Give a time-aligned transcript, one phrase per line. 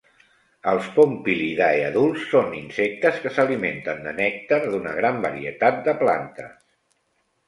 [0.69, 6.57] Els Pompilidae adults són insectes que s'alimenten de nèctar d'una gran varietat de plantes.